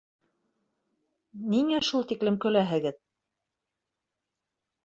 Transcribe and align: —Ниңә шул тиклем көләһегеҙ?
—Ниңә 1.51 1.83
шул 1.89 2.07
тиклем 2.13 2.39
көләһегеҙ? 2.47 2.99